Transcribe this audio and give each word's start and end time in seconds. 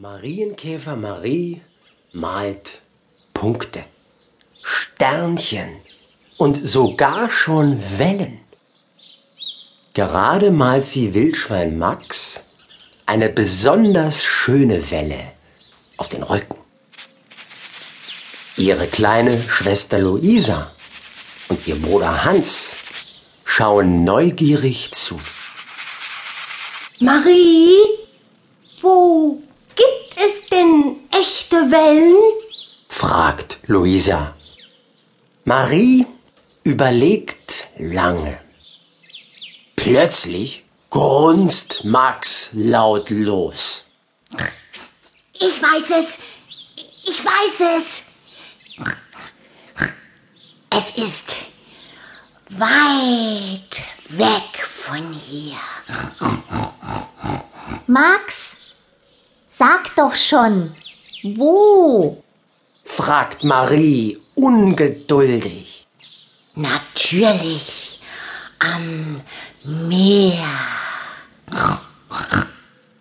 Marienkäfer 0.00 0.94
Marie 0.94 1.60
malt 2.12 2.82
Punkte, 3.34 3.82
Sternchen 4.62 5.70
und 6.36 6.56
sogar 6.56 7.32
schon 7.32 7.82
Wellen. 7.98 8.38
Gerade 9.94 10.52
malt 10.52 10.86
sie 10.86 11.14
Wildschwein 11.14 11.76
Max 11.78 12.38
eine 13.06 13.28
besonders 13.28 14.22
schöne 14.22 14.88
Welle 14.92 15.32
auf 15.96 16.08
den 16.08 16.22
Rücken. 16.22 16.58
Ihre 18.56 18.86
kleine 18.86 19.42
Schwester 19.42 19.98
Luisa 19.98 20.70
und 21.48 21.66
ihr 21.66 21.74
Bruder 21.74 22.24
Hans 22.24 22.76
schauen 23.44 24.04
neugierig 24.04 24.92
zu. 24.92 25.20
Marie, 27.00 27.80
wo 28.80 29.42
gibt 29.78 30.16
es 30.16 30.46
denn 30.50 30.96
echte 31.10 31.56
Wellen? 31.70 32.16
fragt 32.88 33.58
Luisa. 33.66 34.34
Marie 35.44 36.06
überlegt 36.64 37.68
lange. 37.78 38.38
Plötzlich 39.76 40.64
grunzt 40.90 41.84
Max 41.84 42.50
lautlos. 42.52 43.84
Ich 45.34 45.62
weiß 45.62 45.90
es. 45.98 46.18
Ich 47.04 47.24
weiß 47.24 47.76
es. 47.76 48.02
Es 50.70 50.90
ist 50.96 51.36
weit 52.50 53.82
weg 54.08 54.66
von 54.66 55.12
hier. 55.12 55.56
Max, 57.86 58.47
sag 59.58 59.96
doch 59.96 60.14
schon, 60.14 60.70
wo? 61.34 62.22
fragt 62.84 63.42
Marie 63.42 64.18
ungeduldig. 64.36 65.84
Natürlich 66.54 68.00
am 68.60 69.20
Meer. 69.64 70.48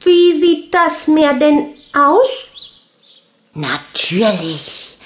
Wie 0.01 0.33
sieht 0.33 0.73
das 0.73 1.07
Meer 1.07 1.33
denn 1.35 1.75
aus? 1.93 2.27
Natürlich 3.53 4.97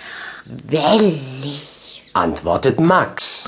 wellig, 0.45 2.03
antwortet 2.14 2.80
Max. 2.80 3.44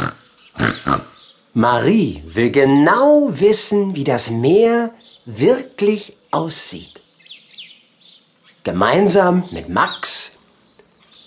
Marie 1.54 2.22
will 2.26 2.52
genau 2.52 3.30
wissen, 3.32 3.96
wie 3.96 4.04
das 4.04 4.30
Meer 4.30 4.92
wirklich 5.26 6.18
aussieht. 6.32 7.03
Gemeinsam 8.64 9.44
mit 9.52 9.68
Max 9.68 10.32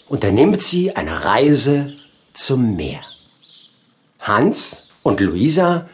unternimmt 0.09 0.63
sie 0.63 0.97
eine 0.97 1.25
Reise 1.25 1.95
zum 2.33 2.77
Meer. 2.77 3.05
Hans 4.21 4.85
und 5.03 5.21
Luisa 5.21 5.89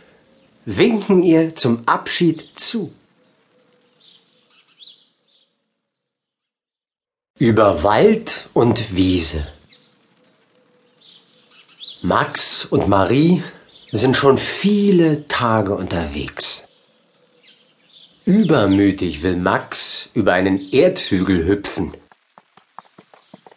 winken 0.64 1.24
ihr 1.24 1.56
zum 1.56 1.82
Abschied 1.86 2.58
zu. 2.58 2.92
Über 7.38 7.82
Wald 7.82 8.48
und 8.52 8.94
Wiese. 8.94 9.48
Max 12.02 12.64
und 12.64 12.88
Marie 12.88 13.42
sind 13.90 14.16
schon 14.16 14.38
viele 14.38 15.26
Tage 15.26 15.74
unterwegs. 15.74 16.68
Übermütig 18.24 19.24
will 19.24 19.36
Max 19.36 20.08
über 20.14 20.32
einen 20.32 20.72
Erdhügel 20.72 21.44
hüpfen. 21.44 21.92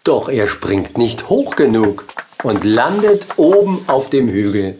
Doch 0.03 0.27
er 0.27 0.47
springt 0.47 0.97
nicht 0.97 1.29
hoch 1.29 1.55
genug 1.55 2.05
und 2.41 2.63
landet 2.63 3.27
oben 3.37 3.87
auf 3.87 4.09
dem 4.09 4.27
Hügel. 4.27 4.79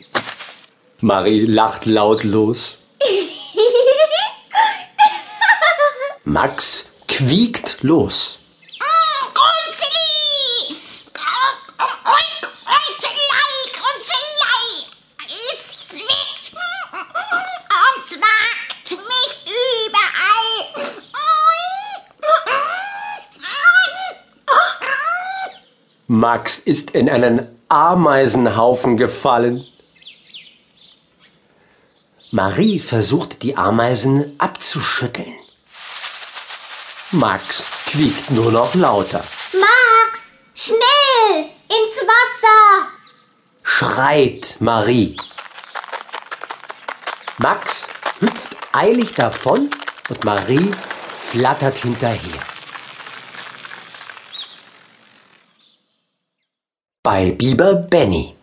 Marie 1.01 1.45
lacht 1.45 1.85
lautlos. 1.85 2.79
Max 6.23 6.89
quiekt 7.07 7.77
los. 7.81 8.39
Max 26.07 26.59
ist 26.59 26.91
in 26.91 27.09
einen 27.09 27.47
Ameisenhaufen 27.67 28.95
gefallen. 28.95 29.65
Marie 32.31 32.79
versucht 32.79 33.41
die 33.41 33.57
Ameisen 33.57 34.35
abzuschütteln. 34.37 35.33
Max 37.09 37.65
quiekt 37.87 38.29
nur 38.29 38.51
noch 38.51 38.75
lauter. 38.75 39.23
Max, 39.53 40.19
schnell 40.53 41.45
ins 41.69 41.97
Wasser! 42.07 42.87
Schreit 43.63 44.57
Marie. 44.59 45.17
Max 47.39 47.87
hüpft 48.19 48.55
eilig 48.73 49.13
davon 49.13 49.71
und 50.09 50.23
Marie 50.23 50.71
flattert 51.31 51.77
hinterher. 51.77 52.54
Bei 57.05 57.29
Biber 57.29 57.75
Benny. 57.75 58.33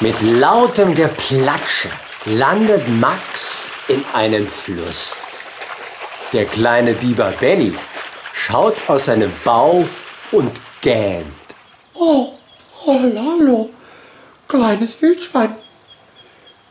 Mit 0.00 0.20
lautem 0.20 0.92
Geplatsche 0.96 1.88
landet 2.24 2.88
Max 2.88 3.70
in 3.86 4.04
einem 4.12 4.48
Fluss. 4.48 5.14
Der 6.32 6.46
kleine 6.46 6.94
Biber 6.94 7.32
Benny 7.38 7.72
schaut 8.34 8.74
aus 8.88 9.04
seinem 9.04 9.32
Bau 9.44 9.84
und 10.32 10.50
gähnt. 10.80 11.26
Oh, 11.94 12.32
hallo, 12.84 13.70
kleines 14.48 15.00
Wildschwein. 15.00 15.54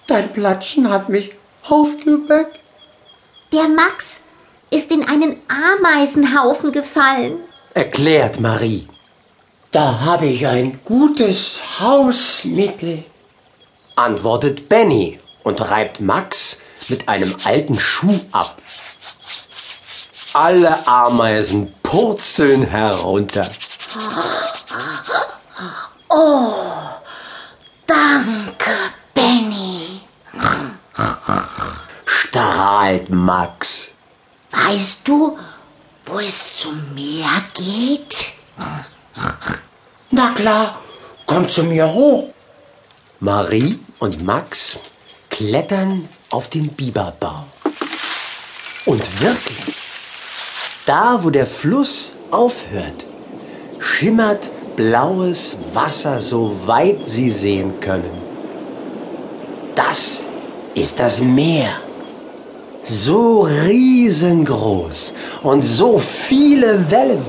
Dein 0.07 0.33
Platschen 0.33 0.89
hat 0.89 1.07
mich 1.07 1.31
aufgeweckt. 1.63 2.59
Der 3.53 3.69
Max 3.69 4.19
ist 4.69 4.91
in 4.91 5.07
einen 5.07 5.38
Ameisenhaufen 5.47 6.73
gefallen. 6.73 7.45
Erklärt 7.74 8.40
Marie. 8.40 8.88
Da 9.72 10.02
habe 10.02 10.26
ich 10.26 10.46
ein 10.48 10.80
gutes 10.84 11.62
Hausmittel. 11.80 13.06
antwortet 13.96 14.68
Benny 14.68 15.20
und 15.44 15.62
reibt 15.62 16.02
Max 16.02 16.59
mit 16.90 17.08
einem 17.08 17.36
alten 17.44 17.80
Schuh 17.80 18.20
ab. 18.32 18.58
Alle 20.34 20.88
Ameisen 20.88 21.74
purzeln 21.84 22.64
herunter. 22.64 23.50
Danke, 27.88 28.72
Benny. 29.14 30.02
Strahlt 32.06 33.09
Max. 33.09 33.90
Weißt 34.52 35.08
du, 35.08 35.38
es 36.22 36.46
zum 36.56 36.94
Meer 36.94 37.44
geht? 37.54 38.34
Na 40.12 40.34
klar, 40.34 40.82
komm 41.26 41.50
zu 41.50 41.64
mir 41.64 41.92
hoch. 41.92 42.30
Marie 43.20 43.80
und 44.00 44.24
Max 44.24 44.80
klettern 45.30 46.08
auf 46.30 46.50
den 46.50 46.70
Biberbau. 46.70 47.46
Und 48.86 49.22
wirklich, 49.22 49.76
da 50.85 51.23
wo 51.23 51.29
der 51.29 51.47
Fluss 51.47 52.14
aufhört, 52.32 53.06
schimmert 53.79 54.50
blaues 54.76 55.56
Wasser, 55.74 56.20
so 56.20 56.56
weit 56.66 57.00
sie 57.06 57.29
sehen 57.29 57.79
können. 57.79 58.22
Das 59.76 60.24
ist 60.74 61.00
das 61.00 61.20
Meer. 61.20 61.72
So 62.83 63.41
riesengroß 63.41 65.13
und 65.43 65.61
so 65.61 65.99
viele 65.99 66.89
Wellen. 66.89 67.25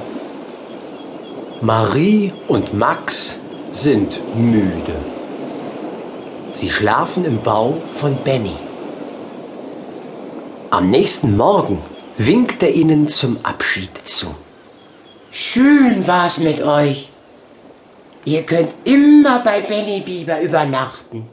Marie 1.60 2.32
und 2.49 2.72
Max 2.75 3.37
sind 3.70 4.19
müde. 4.37 4.96
Sie 6.54 6.70
schlafen 6.70 7.25
im 7.25 7.38
Bau 7.43 7.76
von 7.96 8.16
Benny. 8.25 8.56
Am 10.70 10.88
nächsten 10.90 11.37
Morgen 11.37 11.82
winkt 12.16 12.62
er 12.62 12.75
ihnen 12.75 13.08
zum 13.08 13.38
Abschied 13.43 13.90
zu. 14.04 14.34
Schön 15.31 16.06
war's 16.06 16.38
mit 16.38 16.62
euch. 16.62 17.10
Ihr 18.25 18.43
könnt 18.44 18.72
immer 18.84 19.40
bei 19.40 19.60
Benny 19.60 20.00
Biber 20.00 20.40
übernachten. 20.40 21.26